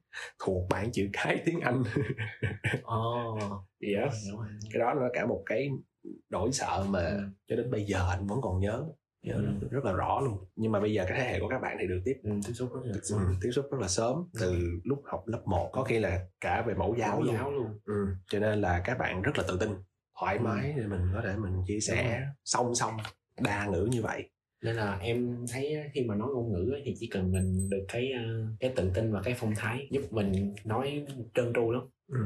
thuộc 0.45 0.69
bảng 0.71 0.93
chữ 0.93 1.09
cái 1.13 1.43
tiếng 1.45 1.61
Anh. 1.61 1.83
Ồ. 2.83 3.39
Yes. 3.81 4.15
đúng 4.31 4.41
rồi. 4.41 4.49
Cái 4.73 4.81
đó 4.81 4.95
nó 4.95 5.09
cả 5.13 5.27
một 5.27 5.43
cái 5.47 5.71
nỗi 6.31 6.53
sợ 6.53 6.87
mà 6.91 7.01
Ừ. 7.01 7.21
cho 7.49 7.57
đến 7.57 7.71
bây 7.71 7.85
giờ 7.85 8.09
anh 8.11 8.27
vẫn 8.27 8.39
còn 8.43 8.61
nhớ 8.61 8.85
nhớ 9.23 9.35
Ừ. 9.61 9.69
rất 9.71 9.85
là 9.85 9.93
rõ 9.93 10.21
luôn 10.25 10.39
nhưng 10.57 10.73
mà 10.73 10.81
bây 10.81 10.93
giờ 10.95 11.05
cái 11.09 11.19
thế 11.19 11.25
hệ 11.25 11.41
của 11.41 11.49
các 11.49 11.59
bạn 11.63 11.77
thì 11.81 11.87
được 11.87 12.01
tiếp 12.05 12.17
ừ, 12.23 12.31
tiếp 12.47 12.53
xúc 12.53 12.71
rất 12.75 12.81
là 12.85 12.95
ừ, 13.11 13.35
tiếp 13.43 13.51
xúc 13.53 13.65
rất 13.73 13.79
là 13.81 13.89
sớm 13.89 14.29
từ 14.41 14.57
lúc 14.85 15.03
học 15.05 15.23
lớp 15.27 15.43
1 15.47 15.71
có 15.73 15.85
khi 15.85 15.99
là 15.99 16.27
cả 16.41 16.65
về 16.67 16.75
mẫu 16.75 16.95
giáo 16.99 17.09
giáo 17.09 17.21
luôn 17.23 17.35
giáo 17.35 17.51
luôn 17.51 17.67
ừ. 17.85 18.07
cho 18.31 18.39
nên 18.39 18.61
là 18.61 18.81
các 18.85 18.99
bạn 18.99 19.23
rất 19.23 19.39
là 19.39 19.45
tự 19.49 19.57
tin 19.61 19.71
thoải 20.21 20.37
Ừ. 20.37 20.43
mái 20.45 20.75
để 20.77 20.87
mình 20.87 21.01
có 21.15 21.21
thể 21.25 21.37
mình 21.37 21.53
chia 21.67 21.81
sẻ 21.81 22.27
song 22.45 22.75
song 22.75 22.97
đa 23.41 23.67
ngữ 23.67 23.89
như 23.91 24.03
vậy 24.03 24.31
nên 24.65 24.77
là 24.77 24.99
em 24.99 25.45
thấy 25.53 25.77
khi 25.95 26.05
mà 26.05 26.15
nói 26.15 26.29
ngôn 26.35 26.53
ngữ 26.53 26.75
thì 26.85 26.95
chỉ 26.99 27.09
cần 27.13 27.33
mình 27.33 27.71
được 27.71 27.85
cái 27.93 28.13
ờ, 28.13 28.47
cái 28.61 28.73
tự 28.77 28.91
tin 28.95 29.13
và 29.13 29.23
cái 29.23 29.35
phong 29.39 29.55
thái 29.57 29.89
giúp 29.91 30.03
mình 30.11 30.55
nói 30.65 31.07
trơn 31.35 31.53
tru 31.55 31.71
lắm 31.71 31.83
ừ. 32.09 32.19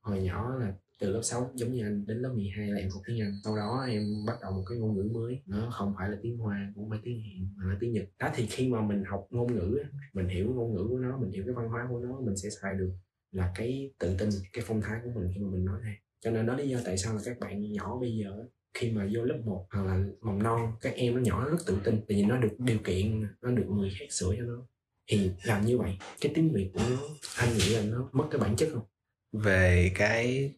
hồi 0.00 0.20
nhỏ 0.22 0.50
là 0.60 0.72
từ 0.98 1.10
lớp 1.10 1.20
6 1.22 1.50
giống 1.54 1.72
như 1.72 1.84
anh, 1.84 2.06
đến 2.06 2.16
lớp 2.16 2.32
12 2.34 2.68
là 2.68 2.78
em 2.78 2.90
học 2.90 3.02
tiếng 3.06 3.20
Anh. 3.20 3.32
Sau 3.44 3.56
đó 3.56 3.86
em 3.88 4.02
bắt 4.26 4.38
đầu 4.42 4.52
một 4.52 4.64
cái 4.68 4.78
ngôn 4.78 4.96
ngữ 4.96 5.02
mới. 5.02 5.40
Nó 5.46 5.70
không 5.70 5.94
phải 5.96 6.10
là 6.10 6.16
tiếng 6.22 6.38
Hoa, 6.38 6.72
cũng 6.74 6.84
không 6.84 6.90
phải 6.90 7.00
tiếng 7.04 7.20
Hàn, 7.22 7.48
mà 7.56 7.72
là 7.72 7.76
tiếng 7.80 7.92
Nhật. 7.92 8.04
Đó, 8.18 8.30
thì 8.34 8.46
khi 8.46 8.68
mà 8.68 8.80
mình 8.80 9.04
học 9.04 9.26
ngôn 9.30 9.54
ngữ 9.54 9.78
mình 10.12 10.28
hiểu 10.28 10.54
ngôn 10.54 10.74
ngữ 10.74 10.86
của 10.88 10.98
nó, 10.98 11.18
mình 11.18 11.30
hiểu 11.30 11.44
cái 11.46 11.54
văn 11.54 11.68
hóa 11.68 11.86
của 11.90 11.98
nó, 11.98 12.20
mình 12.20 12.36
sẽ 12.36 12.48
xài 12.50 12.74
được 12.74 12.92
là 13.32 13.52
cái 13.54 13.90
tự 13.98 14.16
tin, 14.18 14.28
cái 14.52 14.64
phong 14.66 14.80
thái 14.80 15.00
của 15.04 15.10
mình 15.14 15.30
khi 15.34 15.40
mà 15.40 15.50
mình 15.50 15.64
nói 15.64 15.80
ra. 15.82 15.96
Cho 16.20 16.30
nên 16.30 16.46
đó 16.46 16.56
lý 16.56 16.68
do 16.68 16.78
tại 16.84 16.98
sao 16.98 17.14
là 17.14 17.20
các 17.24 17.38
bạn 17.40 17.72
nhỏ 17.72 17.98
bây 18.00 18.16
giờ 18.16 18.44
khi 18.74 18.92
mà 18.92 19.08
vô 19.14 19.24
lớp 19.24 19.38
1 19.44 19.66
hoặc 19.70 19.86
là 19.86 20.04
mầm 20.20 20.42
non, 20.42 20.72
các 20.80 20.94
em 20.94 21.14
nó 21.14 21.20
nhỏ, 21.20 21.44
nó 21.44 21.50
rất 21.50 21.66
tự 21.66 21.78
tin. 21.84 21.94
Tại 22.08 22.16
vì 22.16 22.24
nó 22.24 22.36
được 22.36 22.60
điều 22.60 22.78
kiện, 22.84 23.26
nó 23.42 23.50
được 23.50 23.66
người 23.68 23.90
khác 23.98 24.06
sửa 24.10 24.34
cho 24.38 24.44
nó. 24.44 24.66
Thì 25.06 25.30
làm 25.44 25.66
như 25.66 25.78
vậy, 25.78 25.98
cái 26.20 26.32
tiếng 26.34 26.52
việt 26.52 26.70
của 26.74 26.80
nó, 26.90 26.96
anh 27.36 27.48
nghĩ 27.54 27.74
là 27.74 27.82
nó 27.82 28.08
mất 28.12 28.24
cái 28.30 28.40
bản 28.40 28.56
chất 28.56 28.68
không? 28.72 28.84
Về 29.32 29.92
cái 29.94 30.52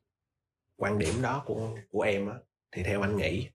quan 0.79 0.99
điểm 0.99 1.15
đó 1.23 1.43
của 1.47 1.79
của 1.91 2.01
em 2.03 2.29
á 2.29 2.35
thì 2.73 2.83
theo 2.83 3.03
anh 3.03 3.17
nghĩ 3.17 3.49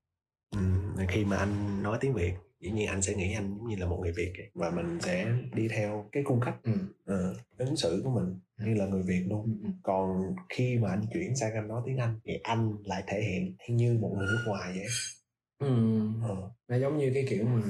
ừm, 0.51 0.96
khi 1.08 1.25
mà 1.25 1.38
anh 1.38 1.84
nói 1.84 1.98
tiếng 2.01 2.13
Việt 2.13 2.34
dĩ 2.60 2.72
nhiên 2.72 2.88
anh 2.88 3.01
sẽ 3.01 3.13
nghĩ 3.15 3.34
anh 3.34 3.56
giống 3.58 3.68
như 3.68 3.75
là 3.75 3.86
một 3.86 4.00
người 4.01 4.12
Việt 4.12 4.34
ấy, 4.38 4.50
và 4.53 4.70
mình 4.70 4.98
sẽ 5.01 5.32
đi 5.53 5.68
theo 5.68 6.10
cái 6.12 6.24
cung 6.25 6.39
cách 6.46 6.56
ừ. 6.63 6.72
ờ, 7.06 7.36
ứng 7.58 7.75
xử 7.75 8.01
của 8.03 8.10
mình 8.10 8.39
như 8.58 8.74
là 8.74 8.86
người 8.86 9.03
Việt 9.03 9.24
luôn 9.30 9.60
Ừ. 9.63 9.70
còn 9.84 10.36
khi 10.50 10.77
mà 10.77 10.89
anh 10.89 11.01
chuyển 11.13 11.36
sang 11.36 11.53
anh 11.53 11.68
nói 11.68 11.82
tiếng 11.86 11.98
Anh 11.98 12.20
thì 12.25 12.34
anh 12.44 12.75
lại 12.86 13.03
thể 13.08 13.22
hiện 13.22 13.56
như 13.77 13.98
một 14.01 14.13
người 14.18 14.27
nước 14.27 14.44
ngoài 14.48 14.74
vậy 14.77 14.88
ừ. 15.60 15.75
ừ. 16.27 16.36
nó 16.68 16.75
giống 16.77 16.98
như 16.98 17.12
cái 17.13 17.25
kiểu 17.30 17.46
mà 17.46 17.62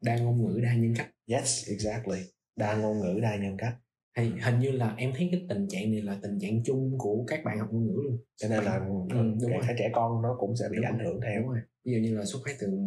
đa 0.00 0.16
ngôn 0.18 0.42
ngữ 0.44 0.60
đa 0.60 0.74
nhân 0.74 0.94
cách 0.98 1.10
yes 1.26 1.68
exactly 1.68 2.18
đa 2.56 2.74
ngôn 2.76 2.98
ngữ 3.00 3.20
đa 3.22 3.36
nhân 3.36 3.56
cách 3.56 3.76
thì 4.18 4.30
hình 4.42 4.58
như 4.58 4.70
là 4.70 4.94
em 4.96 5.12
thấy 5.16 5.28
cái 5.32 5.46
tình 5.48 5.66
trạng 5.68 5.90
này 5.90 6.02
là 6.02 6.18
tình 6.22 6.38
trạng 6.40 6.62
chung 6.64 6.98
của 6.98 7.24
các 7.26 7.44
bạn 7.44 7.58
học 7.58 7.68
ngôn 7.72 7.86
ngữ 7.86 8.00
luôn. 8.04 8.18
Cho 8.36 8.48
nên 8.48 8.64
là 8.64 8.76
ừ, 9.10 9.16
đúng 9.42 9.50
rồi. 9.50 9.60
cả 9.66 9.74
trẻ 9.78 9.90
con 9.94 10.22
nó 10.22 10.36
cũng 10.38 10.56
sẽ 10.56 10.68
bị 10.70 10.76
Đúng 10.76 10.84
ảnh 10.86 10.98
hưởng 11.04 11.20
theo. 11.20 11.40
đúng 11.40 11.48
rồi. 11.48 11.58
Ví 11.84 11.92
dụ 11.92 11.98
như 11.98 12.18
là 12.18 12.24
xuất 12.24 12.38
phát 12.44 12.52
từ 12.60 12.78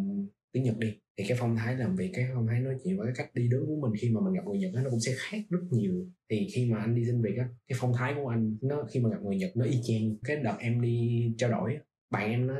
tiếng 0.52 0.62
nhật 0.62 0.78
đi 0.78 0.94
thì 1.18 1.24
cái 1.28 1.38
phong 1.40 1.56
thái 1.56 1.76
làm 1.76 1.96
việc 1.96 2.10
cái 2.14 2.26
phong 2.34 2.46
thái 2.46 2.60
nói 2.60 2.74
chuyện 2.84 2.98
và 2.98 3.04
cái 3.04 3.14
cách 3.16 3.34
đi 3.34 3.48
đứng 3.48 3.66
của 3.66 3.76
mình 3.80 3.92
khi 4.00 4.10
mà 4.10 4.20
mình 4.20 4.34
gặp 4.34 4.42
người 4.46 4.58
nhật 4.58 4.70
nó 4.74 4.90
cũng 4.90 5.00
sẽ 5.00 5.12
khác 5.16 5.38
rất 5.50 5.60
nhiều. 5.70 6.06
Thì 6.30 6.48
khi 6.54 6.70
mà 6.70 6.78
anh 6.78 6.94
đi 6.94 7.04
xin 7.06 7.22
việc 7.22 7.36
á 7.38 7.48
cái 7.68 7.78
phong 7.80 7.92
thái 7.98 8.14
của 8.16 8.28
anh 8.28 8.56
nó 8.60 8.84
khi 8.90 9.00
mà 9.00 9.10
gặp 9.10 9.22
người 9.22 9.36
nhật 9.36 9.50
nó 9.56 9.64
y 9.64 9.78
chang. 9.82 10.16
Cái 10.24 10.36
đợt 10.36 10.56
em 10.60 10.80
đi 10.80 11.26
trao 11.38 11.50
đổi 11.50 11.78
bạn 12.10 12.30
em 12.30 12.46
nó 12.46 12.54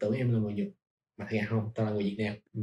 tưởng 0.00 0.14
em 0.14 0.32
là 0.32 0.38
người 0.38 0.52
nhật 0.52 0.68
mà 1.18 1.26
thật 1.30 1.36
ra 1.36 1.46
không 1.48 1.70
tao 1.74 1.86
là 1.86 1.92
người 1.92 2.02
việt 2.02 2.16
nam. 2.18 2.34
Ừ. 2.54 2.62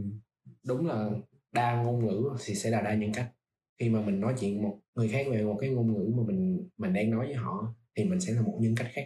đúng 0.67 0.87
là 0.87 1.09
đa 1.53 1.83
ngôn 1.83 2.05
ngữ 2.05 2.29
thì 2.45 2.55
sẽ 2.55 2.69
là 2.69 2.81
đa 2.81 2.95
nhân 2.95 3.11
cách 3.13 3.31
khi 3.79 3.89
mà 3.89 4.01
mình 4.01 4.19
nói 4.19 4.33
chuyện 4.39 4.63
một 4.63 4.79
người 4.95 5.07
khác 5.09 5.25
về 5.31 5.43
một 5.43 5.57
cái 5.61 5.69
ngôn 5.69 5.93
ngữ 5.93 6.13
mà 6.17 6.23
mình 6.27 6.69
mình 6.77 6.93
đang 6.93 7.11
nói 7.11 7.25
với 7.25 7.35
họ 7.35 7.75
thì 7.97 8.03
mình 8.03 8.19
sẽ 8.19 8.33
là 8.33 8.41
một 8.41 8.57
nhân 8.61 8.75
cách 8.77 8.87
khác. 8.93 9.05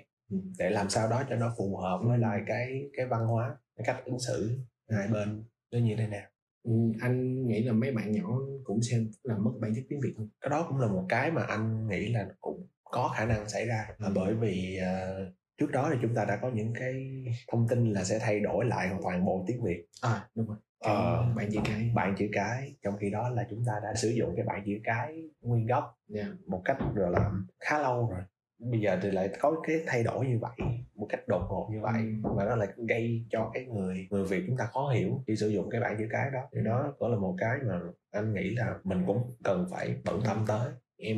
Để 0.59 0.69
làm 0.69 0.89
sao 0.89 1.09
đó 1.09 1.23
cho 1.29 1.35
nó 1.35 1.53
phù 1.57 1.77
hợp 1.77 1.99
với 2.03 2.17
lại 2.17 2.41
cái 2.47 2.89
cái 2.97 3.05
văn 3.05 3.27
hóa 3.27 3.55
cái 3.77 3.85
cách 3.87 4.05
ứng 4.05 4.19
xử 4.19 4.59
hai 4.89 5.07
bên 5.07 5.43
nó 5.71 5.79
như 5.79 5.95
thế 5.97 6.07
nào. 6.07 6.27
Ừ, 6.63 6.71
anh 7.01 7.47
nghĩ 7.47 7.63
là 7.63 7.73
mấy 7.73 7.91
bạn 7.91 8.11
nhỏ 8.11 8.39
cũng 8.63 8.81
sẽ 8.81 8.97
làm 9.23 9.43
mất 9.43 9.51
bản 9.61 9.73
chất 9.75 9.81
tiếng 9.89 9.99
việt 9.99 10.13
không 10.17 10.29
cái 10.41 10.49
đó 10.49 10.65
cũng 10.69 10.77
là 10.79 10.87
một 10.87 11.05
cái 11.09 11.31
mà 11.31 11.43
anh 11.43 11.87
nghĩ 11.87 12.13
là 12.13 12.27
cũng 12.41 12.67
có 12.83 13.13
khả 13.17 13.25
năng 13.25 13.49
xảy 13.49 13.65
ra. 13.65 13.87
Là 13.97 14.07
Ừ. 14.07 14.13
bởi 14.15 14.33
vì 14.35 14.77
ờ, 14.77 15.25
trước 15.57 15.71
đó 15.71 15.89
thì 15.93 15.97
chúng 16.01 16.15
ta 16.15 16.25
đã 16.25 16.39
có 16.41 16.51
những 16.55 16.73
cái 16.79 17.23
thông 17.51 17.67
tin 17.67 17.91
là 17.91 18.03
sẽ 18.03 18.19
thay 18.19 18.39
đổi 18.39 18.65
lại 18.65 18.89
toàn 19.03 19.25
bộ 19.25 19.43
tiếng 19.47 19.63
việt. 19.63 19.85
À 20.01 20.29
đúng 20.35 20.47
rồi 20.47 20.57
Ờ, 20.79 21.25
bạn 21.35 21.49
chữ 21.51 21.59
cái 21.65 21.91
bạn 21.95 22.15
chữ 22.17 22.27
cái. 22.31 22.75
Trong 22.83 22.97
khi 22.97 23.09
đó 23.09 23.29
là 23.29 23.47
chúng 23.49 23.63
ta 23.67 23.73
đã 23.83 23.93
sử 23.95 24.09
dụng 24.09 24.33
cái 24.35 24.45
bạn 24.45 24.63
chữ 24.65 24.73
cái 24.83 25.23
nguyên 25.41 25.67
gốc 25.67 25.95
Dạ. 26.07 26.25
một 26.45 26.61
cách 26.65 26.77
gọi 26.95 27.11
là 27.11 27.31
khá 27.59 27.79
lâu 27.79 28.09
rồi. 28.11 28.21
Bây 28.59 28.81
giờ 28.81 28.99
thì 29.01 29.11
lại 29.11 29.29
có 29.39 29.61
cái 29.67 29.75
thay 29.87 30.03
đổi 30.03 30.25
như 30.25 30.39
vậy 30.39 30.51
một 30.95 31.05
cách 31.09 31.27
đột 31.27 31.47
ngột 31.49 31.69
như 31.71 31.81
vậy 31.81 32.03
và 32.23 32.45
nó 32.45 32.55
lại 32.55 32.67
gây 32.89 33.25
cho 33.29 33.51
cái 33.53 33.65
người 33.65 34.07
người 34.09 34.25
việt 34.25 34.43
chúng 34.47 34.57
ta 34.57 34.65
khó 34.65 34.89
hiểu 34.89 35.23
khi 35.27 35.35
sử 35.35 35.49
dụng 35.49 35.69
cái 35.69 35.81
bảng 35.81 35.95
chữ 35.99 36.07
cái 36.11 36.29
đó. 36.33 36.39
Thì 36.55 36.61
đó 36.65 36.93
cũng 36.99 37.11
là 37.11 37.17
một 37.17 37.35
cái 37.37 37.57
mà 37.67 37.79
anh 38.11 38.33
nghĩ 38.33 38.49
là 38.49 38.75
mình 38.83 39.03
cũng 39.07 39.31
cần 39.43 39.65
phải 39.71 39.95
bận 40.05 40.21
tâm 40.25 40.45
tới. 40.47 40.69
Em 40.97 41.17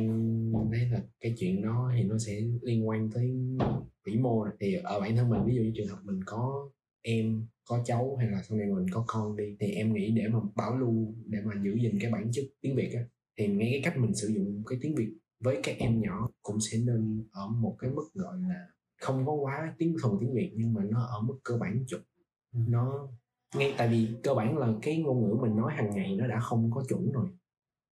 thấy 0.72 0.80
là 0.92 0.98
cái 1.20 1.34
chuyện 1.38 1.62
đó 1.62 1.92
thì 1.96 2.02
nó 2.02 2.18
sẽ 2.18 2.32
liên 2.62 2.88
quan 2.88 3.10
tới 3.14 3.32
vĩ 4.06 4.16
mô 4.16 4.44
này. 4.44 4.54
thì 4.60 4.80
ở 4.84 5.00
bản 5.00 5.16
thân 5.16 5.28
mình 5.28 5.44
ví 5.46 5.54
dụ 5.56 5.62
như 5.62 5.72
trường 5.74 5.88
hợp 5.88 5.98
mình 6.02 6.20
có 6.26 6.68
em 7.02 7.46
có 7.64 7.82
cháu 7.84 8.16
hay 8.16 8.28
là 8.28 8.42
sau 8.42 8.58
này 8.58 8.66
mình 8.66 8.86
có 8.92 9.04
con 9.06 9.36
đi 9.36 9.56
thì 9.60 9.72
em 9.72 9.94
nghĩ 9.94 10.10
để 10.10 10.28
mà 10.28 10.38
bảo 10.54 10.76
lưu 10.78 11.14
để 11.26 11.38
mà 11.44 11.54
giữ 11.64 11.74
gìn 11.82 11.98
cái 12.00 12.12
bản 12.12 12.30
chất 12.32 12.42
tiếng 12.60 12.76
việt 12.76 12.92
á 12.94 13.02
thì 13.38 13.46
ngay 13.46 13.68
cái 13.72 13.80
cách 13.84 13.98
mình 13.98 14.14
sử 14.14 14.28
dụng 14.28 14.62
cái 14.66 14.78
tiếng 14.82 14.94
việt 14.94 15.12
với 15.40 15.60
các 15.62 15.76
em 15.78 16.00
nhỏ 16.00 16.30
cũng 16.42 16.56
sẽ 16.60 16.78
nên 16.78 17.28
ở 17.32 17.48
một 17.48 17.76
cái 17.78 17.90
mức 17.90 18.10
gọi 18.14 18.36
là 18.40 18.66
không 19.00 19.26
có 19.26 19.32
quá 19.32 19.74
tiếng 19.78 19.96
thuần 20.02 20.16
tiếng 20.20 20.34
việt 20.34 20.52
nhưng 20.56 20.74
mà 20.74 20.82
nó 20.84 21.02
ở 21.04 21.20
mức 21.20 21.38
cơ 21.44 21.56
bản 21.60 21.84
chuẩn 21.88 22.02
nó 22.52 23.08
ngay 23.54 23.74
tại 23.78 23.88
vì 23.88 24.08
cơ 24.22 24.34
bản 24.34 24.58
là 24.58 24.68
cái 24.82 24.96
ngôn 24.96 25.22
ngữ 25.22 25.34
mình 25.34 25.56
nói 25.56 25.72
hàng 25.76 25.90
ngày 25.94 26.16
nó 26.16 26.26
đã 26.26 26.40
không 26.40 26.70
có 26.74 26.84
chuẩn 26.88 27.12
rồi. 27.12 27.26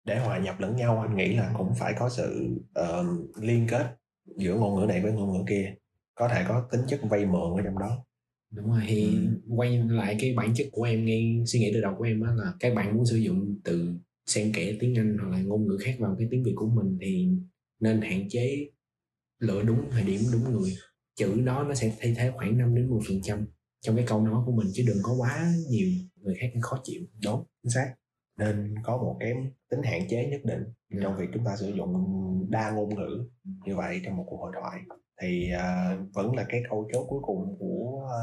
Để 0.05 0.19
hòa 0.19 0.38
nhập 0.38 0.61
lẫn 0.61 0.76
nhau 0.76 1.00
anh 1.00 1.17
nghĩ 1.17 1.37
là 1.37 1.55
cũng 1.59 1.75
phải 1.75 1.95
có 1.99 2.09
sự 2.09 2.57
ờ, 2.75 3.05
liên 3.37 3.67
kết 3.71 3.97
giữa 4.37 4.55
ngôn 4.55 4.81
ngữ 4.81 4.87
này 4.87 5.02
với 5.02 5.12
ngôn 5.12 5.33
ngữ 5.33 5.45
kia. 5.49 5.75
Có 6.14 6.29
thể 6.29 6.45
có 6.49 6.69
tính 6.71 6.81
chất 6.88 7.00
vay 7.02 7.26
mượn 7.26 7.57
ở 7.57 7.62
trong 7.64 7.79
đó 7.79 8.05
đúng 8.54 8.71
rồi 8.71 8.80
thì 8.87 9.04
Ừ. 9.04 9.54
quay 9.57 9.78
lại 9.78 10.16
cái 10.21 10.35
bản 10.35 10.54
chất 10.54 10.66
của 10.73 10.83
em 10.83 11.04
ngay 11.04 11.42
suy 11.47 11.61
nghĩ 11.61 11.71
từ 11.75 11.80
đầu 11.80 11.95
của 11.99 12.04
em 12.04 12.21
á 12.21 12.33
là 12.35 12.52
các 12.61 12.75
bạn 12.75 12.97
muốn 12.97 13.07
sử 13.07 13.16
dụng 13.16 13.57
từ 13.64 13.95
xen 14.26 14.52
kẽ 14.52 14.76
tiếng 14.80 14.99
anh 14.99 15.16
hoặc 15.21 15.28
là 15.30 15.42
ngôn 15.42 15.66
ngữ 15.66 15.76
khác 15.80 15.97
vào 15.99 16.16
cái 16.19 16.28
tiếng 16.30 16.45
việt 16.45 16.52
của 16.57 16.69
mình 16.69 16.99
thì 17.00 17.28
nên 17.80 18.00
hạn 18.00 18.28
chế 18.28 18.69
lựa 19.38 19.62
đúng 19.62 19.90
thời 19.90 20.02
điểm 20.02 20.21
đúng 20.33 20.52
người. 20.52 20.76
Chữ 21.16 21.40
đó 21.45 21.64
nó 21.69 21.75
sẽ 21.75 21.97
thay 22.00 22.14
thế 22.19 22.30
khoảng 22.35 22.59
5 22.59 22.75
đến 22.75 22.90
10 22.90 23.00
phần 23.09 23.21
trăm 23.23 23.47
trong 23.80 23.97
cái 23.97 24.04
câu 24.09 24.23
nói 24.26 24.42
của 24.47 24.52
mình 24.52 24.66
chứ 24.73 24.85
đừng 24.87 24.99
có 25.02 25.12
quá 25.14 25.52
nhiều 25.71 25.88
người 26.16 26.35
khác 26.40 26.52
khó 26.61 26.80
chịu. 26.85 27.02
Đúng 27.25 27.45
chính 27.62 27.71
xác. 27.71 27.95
Nên 28.38 28.75
có 28.83 28.97
một 28.97 29.16
cái 29.21 29.33
tính 29.71 29.83
hạn 29.83 30.09
chế 30.09 30.26
nhất 30.30 30.40
định 30.45 30.62
trong 31.02 31.16
việc 31.19 31.26
chúng 31.35 31.45
ta 31.45 31.57
sử 31.57 31.73
dụng 31.76 31.95
đa 32.50 32.71
ngôn 32.71 32.95
ngữ 32.95 33.25
như 33.66 33.76
vậy 33.76 34.00
trong 34.04 34.16
một 34.16 34.25
cuộc 34.28 34.37
hội 34.37 34.52
thoại 34.61 34.80
thì 35.20 35.50
à, 35.50 35.98
vẫn 36.14 36.36
là 36.36 36.46
cái 36.48 36.62
câu 36.70 36.88
chốt 36.92 37.06
cuối 37.08 37.20
cùng 37.22 37.56
của 37.58 38.08
à, 38.12 38.22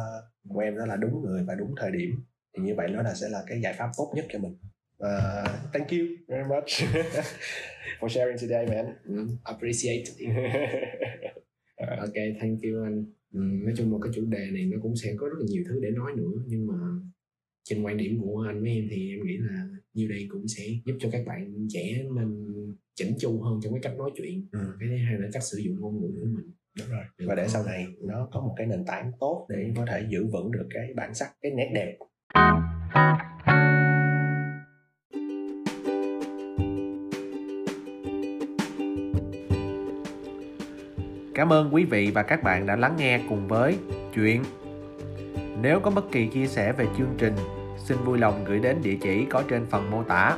của 0.49 0.59
em 0.59 0.77
đó 0.77 0.85
là 0.85 0.95
đúng 0.95 1.21
người 1.21 1.43
và 1.43 1.55
đúng 1.55 1.73
thời 1.77 1.91
điểm. 1.91 2.09
Thì 2.57 2.63
như 2.63 2.75
vậy 2.75 2.87
nó 2.91 3.01
là 3.01 3.13
sẽ 3.13 3.29
là 3.29 3.43
cái 3.47 3.61
giải 3.61 3.73
pháp 3.77 3.89
tốt 3.97 4.11
nhất 4.15 4.25
cho 4.29 4.39
mình. 4.39 4.57
À, 4.99 5.43
thank 5.73 5.89
you 5.91 5.99
very 6.27 6.49
much 6.49 6.65
for 7.99 8.07
sharing 8.07 8.37
today 8.41 8.67
man. 8.67 8.95
Ừ, 9.03 9.27
appreciate 9.43 10.03
ok 11.99 12.15
thank 12.39 12.61
you 12.63 12.83
anh. 12.83 13.05
Ừ, 13.33 13.39
nói 13.39 13.73
chung 13.77 13.89
một 13.91 13.99
cái 14.03 14.11
chủ 14.15 14.25
đề 14.25 14.51
này 14.51 14.65
nó 14.65 14.77
cũng 14.81 14.95
sẽ 14.95 15.13
có 15.17 15.27
rất 15.27 15.35
là 15.39 15.45
nhiều 15.49 15.63
thứ 15.69 15.79
để 15.81 15.91
nói 15.91 16.11
nữa 16.17 16.43
nhưng 16.47 16.67
mà 16.67 16.73
trên 17.63 17.83
quan 17.83 17.97
điểm 17.97 18.21
của 18.21 18.45
anh 18.47 18.61
với 18.61 18.71
em 18.71 18.87
thì 18.91 19.11
em 19.11 19.25
nghĩ 19.25 19.37
là 19.37 19.67
như 19.93 20.07
đây 20.07 20.27
cũng 20.29 20.47
sẽ 20.47 20.63
giúp 20.85 20.97
cho 20.99 21.09
các 21.11 21.25
bạn 21.27 21.67
trẻ 21.69 22.03
nên 22.15 22.45
chỉnh 22.95 23.13
chu 23.19 23.41
hơn 23.41 23.59
trong 23.63 23.73
cái 23.73 23.79
cách 23.83 23.97
nói 23.97 24.11
chuyện. 24.15 24.47
Ừ, 24.51 24.59
cái 24.79 24.89
thứ 24.89 24.95
hai 24.97 25.19
là 25.19 25.27
cách 25.33 25.43
sử 25.43 25.57
dụng 25.57 25.81
ngôn 25.81 26.01
ngữ 26.01 26.19
của 26.19 26.25
mình 26.25 26.51
đúng 26.79 26.88
rồi 26.89 27.27
và 27.27 27.36
để 27.36 27.48
sau 27.48 27.63
này 27.63 27.88
nó 28.01 28.27
có 28.31 28.41
một 28.41 28.53
cái 28.57 28.67
nền 28.67 28.86
tảng 28.86 29.12
tốt 29.19 29.46
để 29.50 29.72
có 29.77 29.86
thể 29.91 30.05
giữ 30.10 30.27
vững 30.31 30.51
được 30.51 30.67
cái 30.74 30.93
bản 30.96 31.13
sắc 31.13 31.29
cái 31.41 31.51
nét 31.51 31.72
đẹp 31.74 31.98
Cảm 41.38 41.53
ơn 41.53 41.74
quý 41.74 41.86
vị 41.86 42.12
và 42.13 42.24
các 42.24 42.43
bạn 42.43 42.65
đã 42.65 42.75
lắng 42.75 42.96
nghe 42.98 43.22
cùng 43.29 43.48
với 43.48 43.77
chuyện. 44.13 44.43
Nếu 45.62 45.79
có 45.79 45.91
bất 45.91 46.12
kỳ 46.12 46.27
chia 46.27 46.48
sẻ 46.48 46.72
về 46.72 46.86
chương 46.98 47.15
trình, 47.17 47.34
xin 47.77 47.98
vui 48.05 48.17
lòng 48.17 48.43
gửi 48.46 48.60
đến 48.60 48.77
địa 48.84 48.98
chỉ 49.01 49.25
có 49.25 49.43
trên 49.50 49.65
phần 49.65 49.91
mô 49.91 50.03
tả. 50.03 50.38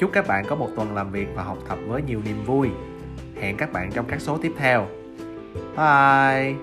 Chúc 0.00 0.10
các 0.12 0.26
bạn 0.26 0.44
có 0.48 0.56
một 0.56 0.68
tuần 0.76 0.94
làm 0.94 1.10
việc 1.12 1.26
và 1.34 1.42
học 1.42 1.58
tập 1.68 1.78
với 1.86 2.02
nhiều 2.02 2.20
niềm 2.24 2.44
vui. 2.46 2.68
Hẹn 3.40 3.56
các 3.56 3.72
bạn 3.72 3.90
trong 3.92 4.06
các 4.08 4.20
số 4.20 4.38
tiếp 4.42 4.52
theo. 4.58 4.86
Bye! 5.74 6.58